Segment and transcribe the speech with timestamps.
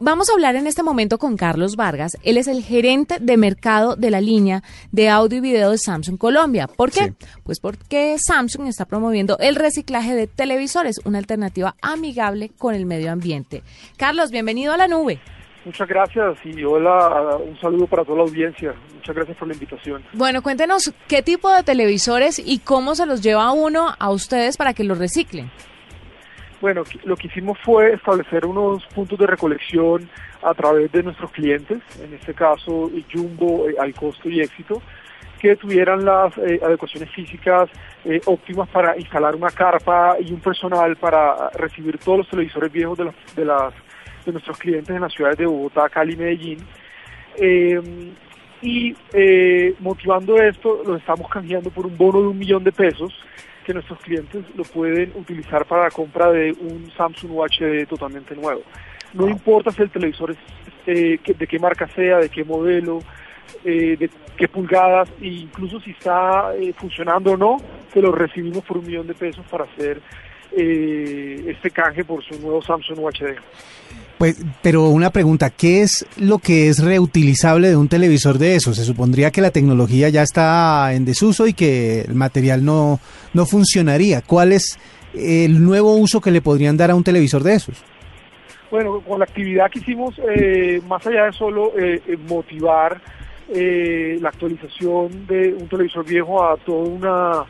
[0.00, 2.18] Vamos a hablar en este momento con Carlos Vargas.
[2.24, 6.18] Él es el gerente de mercado de la línea de audio y video de Samsung
[6.18, 6.66] Colombia.
[6.66, 7.12] ¿Por qué?
[7.44, 13.12] Pues porque Samsung está promoviendo el reciclaje de televisores, una alternativa amigable con el medio
[13.12, 13.62] ambiente.
[13.96, 15.20] Carlos, bienvenido a la nube.
[15.64, 18.74] Muchas gracias y hola, un saludo para toda la audiencia.
[18.96, 20.04] Muchas gracias por la invitación.
[20.14, 24.74] Bueno, cuéntenos qué tipo de televisores y cómo se los lleva uno a ustedes para
[24.74, 25.52] que los reciclen.
[26.64, 30.08] Bueno, lo que hicimos fue establecer unos puntos de recolección
[30.42, 34.80] a través de nuestros clientes, en este caso Jumbo, eh, al costo y éxito,
[35.38, 37.68] que tuvieran las eh, adecuaciones físicas
[38.06, 42.96] eh, óptimas para instalar una carpa y un personal para recibir todos los televisores viejos
[42.96, 43.74] de, las,
[44.24, 46.66] de nuestros clientes en las ciudades de Bogotá, Cali y Medellín.
[48.64, 48.96] Y
[49.80, 53.12] motivando esto, lo estamos canjeando por un bono de un millón de pesos
[53.64, 58.62] que nuestros clientes lo pueden utilizar para la compra de un Samsung UHD totalmente nuevo.
[59.14, 60.38] No importa si el televisor es
[60.86, 63.00] eh, de qué marca sea, de qué modelo,
[63.64, 67.56] eh, de qué pulgadas, e incluso si está eh, funcionando o no,
[67.92, 70.00] se lo recibimos por un millón de pesos para hacer
[70.56, 73.36] este canje por su nuevo Samsung UHD.
[74.18, 78.72] Pues, pero una pregunta, ¿qué es lo que es reutilizable de un televisor de eso?
[78.72, 83.00] Se supondría que la tecnología ya está en desuso y que el material no,
[83.32, 84.22] no funcionaría.
[84.22, 84.78] ¿Cuál es
[85.14, 87.82] el nuevo uso que le podrían dar a un televisor de esos?
[88.70, 93.00] Bueno, con la actividad que hicimos, eh, más allá de solo eh, eh, motivar
[93.46, 97.44] la actualización de un televisor viejo a todo una,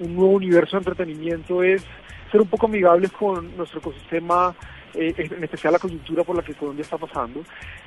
[0.00, 1.84] un nuevo universo de entretenimiento, es
[2.32, 4.54] ser un poco amigables con nuestro ecosistema
[4.96, 7.42] eh, en especial la coyuntura por la que Colombia está pasando,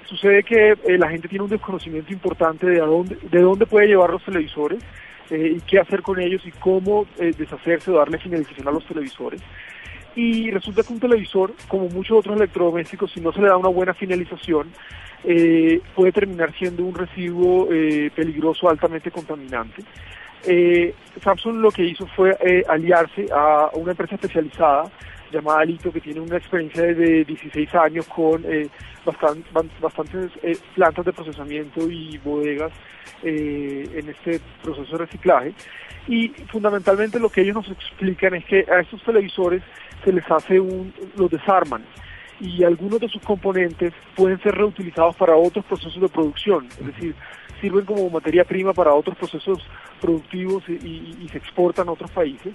[0.06, 4.12] sucede que eh, la gente tiene un desconocimiento importante de, dónde, de dónde puede llevar
[4.12, 4.80] los televisores
[5.32, 9.42] eh, y qué hacer con ellos y cómo deshacerse o darle finalización a los televisores.
[10.16, 13.70] Y resulta que un televisor, como muchos otros electrodomésticos, si no se le da una
[13.70, 14.72] buena finalización,
[15.96, 17.68] puede terminar siendo un residuo
[18.16, 19.84] peligroso, altamente contaminante.
[21.24, 22.36] Samsung lo que hizo fue
[22.68, 24.92] aliarse a una empresa especializada
[25.32, 28.70] llamada Alito, que tiene una experiencia de 16 años con eh,
[29.06, 32.72] bastantes eh, plantas de procesamiento y bodegas
[33.24, 35.54] eh, en este proceso de reciclaje.
[36.08, 39.62] Y fundamentalmente lo que ellos nos explican es que a estos televisores
[40.04, 41.84] se les hace un, los desarman
[42.40, 47.14] y algunos de sus componentes pueden ser reutilizados para otros procesos de producción, es decir,
[47.60, 49.60] sirven como materia prima para otros procesos
[50.00, 52.54] productivos y se exportan a otros países.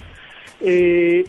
[0.60, 1.24] Eh,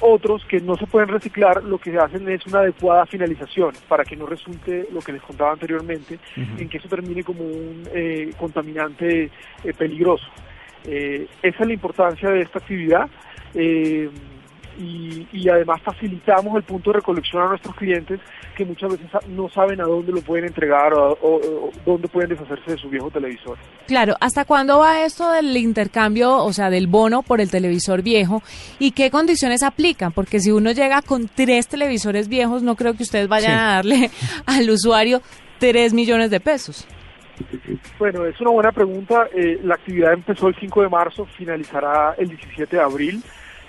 [0.00, 4.14] otros que no se pueden reciclar, lo que hacen es una adecuada finalización para que
[4.14, 9.30] no resulte lo que les contaba anteriormente, en que eso termine como un eh, contaminante
[9.64, 10.26] eh, peligroso.
[10.84, 13.08] esa es la importancia de esta actividad
[14.78, 18.20] y, además facilitamos el punto de recolección a nuestros clientes
[18.56, 22.76] que muchas veces no saben a dónde lo pueden entregar o, dónde pueden deshacerse de
[22.76, 23.56] su viejo televisor.
[23.86, 28.42] Claro, ¿hasta cuándo va esto del intercambio, o sea, del bono por el televisor viejo
[28.78, 30.12] y qué condiciones aplican?
[30.12, 34.10] Porque si uno llega con tres televisores viejos, no creo que ustedes vayan a darle
[34.46, 35.22] al usuario
[35.58, 36.86] tres millones de pesos.
[37.98, 39.28] Bueno, es una buena pregunta.
[39.34, 43.22] Eh, la actividad empezó el 5 de marzo, finalizará el 17 de abril.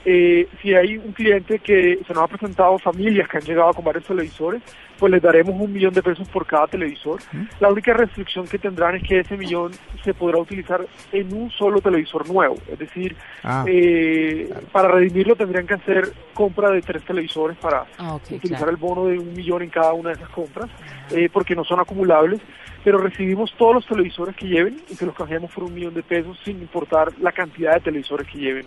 [0.09, 3.84] Eh, si hay un cliente que se nos ha presentado familias que han llegado con
[3.84, 4.62] varios televisores,
[4.97, 7.19] pues les daremos un millón de pesos por cada televisor.
[7.59, 9.72] La única restricción que tendrán es que ese millón
[10.03, 12.56] se podrá utilizar en un solo televisor nuevo.
[12.72, 18.16] Es decir, ah, eh, para redimirlo tendrían que hacer compra de tres televisores para ah,
[18.16, 20.69] utilizar el bono de un millón en cada una de esas compras,
[21.12, 22.41] eh, porque no son acumulables.
[22.84, 26.03] Pero recibimos todos los televisores que lleven y se los canjeamos por un millón de
[26.03, 28.66] pesos sin importar la cantidad de televisores que lleven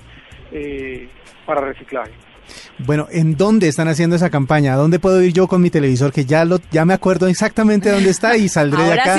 [0.52, 1.08] eh,
[1.46, 2.12] para reciclaje.
[2.78, 4.76] Bueno, ¿en dónde están haciendo esa campaña?
[4.76, 6.12] ¿Dónde puedo ir yo con mi televisor?
[6.12, 9.16] Que ya lo, ya me acuerdo exactamente dónde está y saldré de acá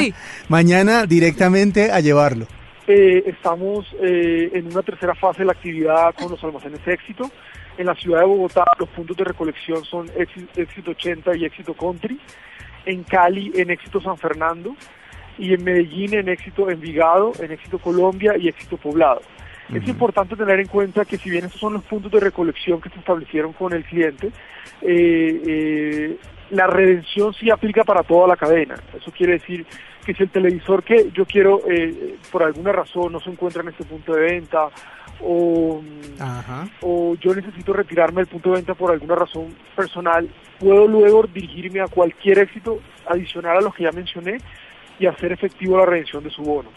[0.50, 2.48] mañana directamente a llevarlo.
[2.88, 7.30] Eh, estamos eh, en una tercera fase de la actividad con los almacenes éxito.
[7.78, 10.10] En la ciudad de Bogotá los puntos de recolección son
[10.56, 12.20] éxito 80 y éxito country.
[12.86, 14.76] En Cali en éxito San Fernando
[15.38, 19.22] y en Medellín en éxito Envigado, en éxito Colombia y éxito Poblado.
[19.74, 22.90] Es importante tener en cuenta que si bien estos son los puntos de recolección que
[22.90, 24.28] se establecieron con el cliente,
[24.82, 26.18] eh, eh,
[26.50, 28.76] la redención sí aplica para toda la cadena.
[28.94, 29.66] Eso quiere decir
[30.06, 33.70] que si el televisor que yo quiero, eh, por alguna razón, no se encuentra en
[33.70, 34.70] este punto de venta,
[35.24, 35.82] o,
[36.82, 40.28] o yo necesito retirarme del punto de venta por alguna razón personal,
[40.60, 44.38] puedo luego dirigirme a cualquier éxito adicional a los que ya mencioné
[45.00, 46.70] y hacer efectivo la redención de su bono.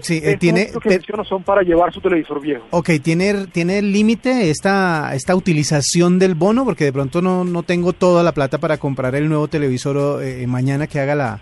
[0.00, 0.70] Sí, eh, tiene...
[0.82, 2.64] que no son para llevar su televisor viejo.
[2.70, 6.64] Ok, ¿tiene, tiene límite esta, esta utilización del bono?
[6.64, 10.46] Porque de pronto no, no tengo toda la plata para comprar el nuevo televisor eh,
[10.46, 11.40] mañana que haga la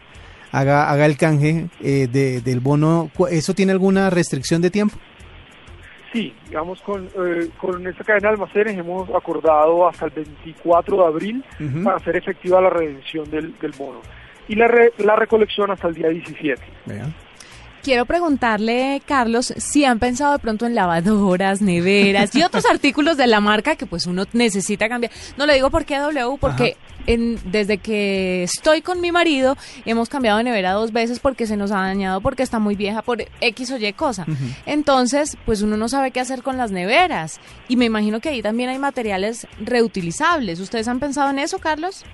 [0.52, 3.10] haga, haga el canje eh, de, del bono.
[3.30, 4.96] ¿Eso tiene alguna restricción de tiempo?
[6.12, 11.04] Sí, digamos, con, eh, con esta cadena de almacenes hemos acordado hasta el 24 de
[11.04, 11.44] abril
[11.84, 14.00] para hacer efectiva la redención del, del bono
[14.48, 16.62] y la, la recolección hasta el día 17.
[17.88, 23.26] Quiero preguntarle, Carlos, si han pensado de pronto en lavadoras, neveras y otros artículos de
[23.26, 25.10] la marca que pues uno necesita cambiar.
[25.38, 26.76] No le digo por qué W, porque
[27.06, 29.56] en, desde que estoy con mi marido
[29.86, 33.00] hemos cambiado de nevera dos veces porque se nos ha dañado, porque está muy vieja
[33.00, 34.26] por X o Y cosa.
[34.66, 37.40] Entonces, pues uno no sabe qué hacer con las neveras.
[37.68, 40.60] Y me imagino que ahí también hay materiales reutilizables.
[40.60, 42.04] ¿Ustedes han pensado en eso, Carlos?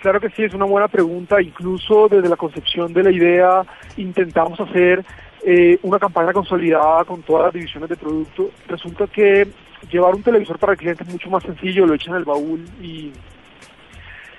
[0.00, 1.40] Claro que sí, es una buena pregunta.
[1.42, 3.62] Incluso desde la concepción de la idea
[3.96, 5.04] intentamos hacer
[5.44, 8.50] eh, una campaña consolidada con todas las divisiones de producto.
[8.68, 9.48] Resulta que
[9.90, 12.64] llevar un televisor para el cliente es mucho más sencillo, lo echan en el baúl
[12.80, 13.12] y,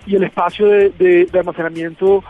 [0.06, 2.24] y el espacio de, almacenamiento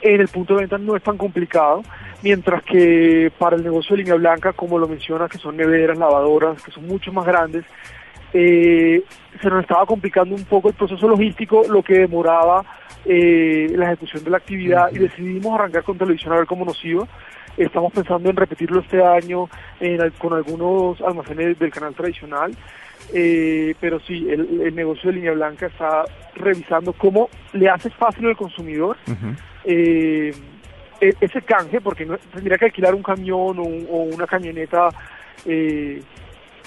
[0.00, 1.82] en el punto de venta no es tan complicado,
[2.22, 6.62] mientras que para el negocio de línea blanca, como lo menciona, que son neveras, lavadoras,
[6.62, 7.64] que son mucho más grandes,
[8.36, 9.04] eh,
[9.40, 12.64] se nos estaba complicando un poco el proceso logístico, lo que demoraba
[13.04, 16.84] eh, la ejecución de la actividad y decidimos arrancar con televisión a ver cómo nos
[16.84, 17.06] iba.
[17.56, 19.48] Estamos pensando en repetirlo este año
[20.18, 22.50] con algunos almacenes del canal tradicional,
[23.12, 26.04] eh, pero sí, el, negocio de línea blanca está
[26.34, 28.96] revisando cómo le hace fácil al consumidor
[29.64, 30.34] e,
[31.00, 34.88] ese canje, porque no, tendría que alquilar un camión o, o una camioneta
[35.46, 36.02] eh,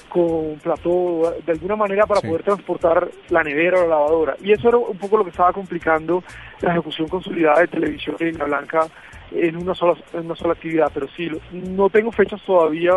[0.09, 4.35] con plató de alguna manera para poder transportar la nevera o la lavadora.
[4.41, 6.23] Y eso era un poco lo que estaba complicando
[6.61, 8.87] la ejecución consolidada de televisión en línea blanca
[9.31, 12.93] en una sola en una sola actividad, pero sí, no tengo fechas todavía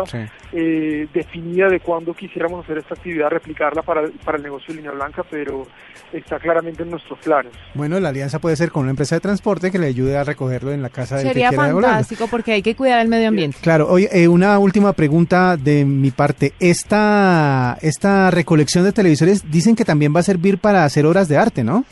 [0.53, 4.91] eh, definidas de cuándo quisiéramos hacer esta actividad, replicarla para, para el negocio de línea
[4.91, 5.67] blanca, pero
[6.13, 7.53] está claramente en nuestros planes.
[7.73, 10.71] Bueno, la alianza puede ser con una empresa de transporte que le ayude a recogerlo
[10.71, 13.57] en la casa del Sería fantástico porque hay que cuidar el medio ambiente.
[13.61, 16.53] Claro, oye, eh, una última pregunta de mi parte.
[16.59, 21.37] Esta, esta recolección de televisores dicen que también va a servir para hacer obras de
[21.37, 21.85] arte, ¿no?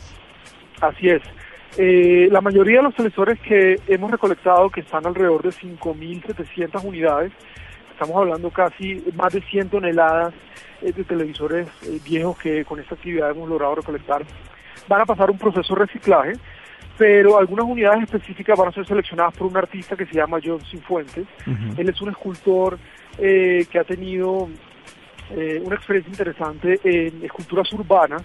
[0.81, 1.21] Así es.
[1.77, 7.31] Eh, la mayoría de los televisores que hemos recolectado, que están alrededor de 5.700 unidades,
[7.91, 10.33] estamos hablando casi más de 100 toneladas
[10.81, 14.23] eh, de televisores eh, viejos que con esta actividad hemos logrado recolectar,
[14.87, 16.33] van a pasar un proceso de reciclaje,
[16.97, 20.59] pero algunas unidades específicas van a ser seleccionadas por un artista que se llama John
[20.65, 21.25] Sinfuentes.
[21.77, 22.77] Él es un escultor
[23.17, 24.49] que ha tenido
[25.63, 28.23] una experiencia interesante en esculturas urbanas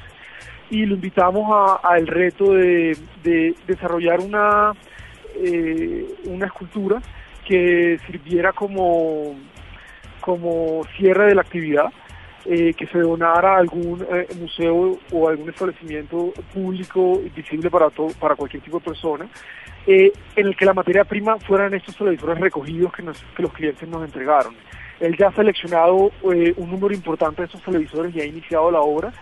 [0.71, 2.97] y lo invitamos a, el reto de,
[3.67, 4.73] desarrollar una,
[5.37, 7.01] eh, una escultura
[7.47, 9.35] que sirviera como,
[10.21, 11.93] como cierre de la actividad,
[12.47, 18.09] eh, que se donara a algún eh, museo o algún establecimiento público visible para, todo,
[18.19, 19.27] para cualquier tipo de persona,
[19.87, 24.55] en el que la materia prima fueran estos televisores recogidos que los clientes nos entregaron.
[25.01, 29.13] Él ya ha seleccionado un número importante de estos televisores y ha iniciado la obra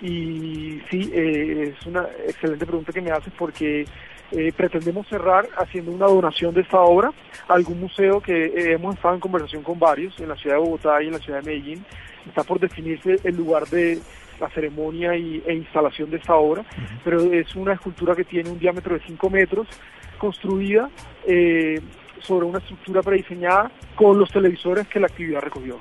[0.00, 3.86] y sí, eh, es una excelente pregunta que me haces porque
[4.32, 7.10] eh, pretendemos cerrar haciendo una donación de esta obra
[7.48, 10.62] a algún museo que eh, hemos estado en conversación con varios en la ciudad de
[10.62, 11.84] Bogotá y en la ciudad de Medellín.
[12.26, 13.98] Está por definirse el lugar de
[14.40, 16.64] la ceremonia y, e instalación de esta obra,
[17.04, 19.68] pero es una escultura que tiene un diámetro de 5 metros,
[20.18, 20.90] construida
[22.20, 25.78] sobre una estructura prediseñada con los televisores que la actividad recogió.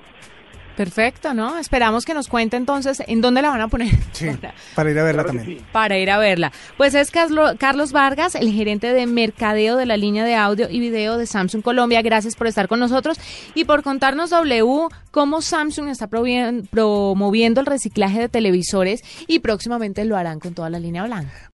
[0.76, 1.60] Perfecto, ¿no?
[1.60, 3.90] Esperamos que nos cuente entonces en dónde la van a poner.
[4.12, 4.28] Sí,
[4.76, 5.60] para, ir a verla también.
[5.72, 6.52] Para ir a verla.
[6.78, 11.18] Pues es Carlos Vargas, el gerente de mercadeo de la línea de audio y video
[11.18, 12.02] de Samsung Colombia.
[12.02, 13.20] Gracias por estar con nosotros
[13.54, 20.18] y por contarnos, W, cómo Samsung está promoviendo el reciclaje de televisores y próximamente lo
[20.18, 21.52] harán con toda la línea blanca.